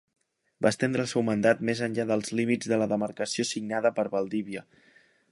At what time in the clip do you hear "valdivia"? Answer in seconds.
4.15-4.65